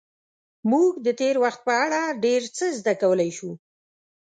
[0.71, 3.51] موږ د تېر وخت په اړه ډېر څه زده کولی شو.